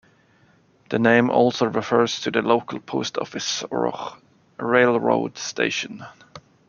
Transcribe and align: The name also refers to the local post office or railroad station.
The 0.89 0.97
name 0.97 1.29
also 1.29 1.67
refers 1.67 2.21
to 2.21 2.31
the 2.31 2.41
local 2.41 2.79
post 2.79 3.19
office 3.19 3.63
or 3.69 4.17
railroad 4.57 5.37
station. 5.37 6.03